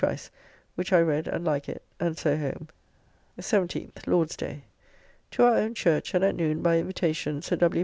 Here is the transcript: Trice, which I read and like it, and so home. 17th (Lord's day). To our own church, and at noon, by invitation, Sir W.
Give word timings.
Trice, 0.03 0.31
which 0.73 0.91
I 0.91 0.99
read 0.99 1.27
and 1.27 1.45
like 1.45 1.69
it, 1.69 1.83
and 1.99 2.17
so 2.17 2.35
home. 2.35 2.69
17th 3.39 4.07
(Lord's 4.07 4.35
day). 4.35 4.63
To 5.29 5.43
our 5.43 5.53
own 5.53 5.75
church, 5.75 6.15
and 6.15 6.23
at 6.23 6.33
noon, 6.35 6.63
by 6.63 6.79
invitation, 6.79 7.43
Sir 7.43 7.57
W. 7.57 7.79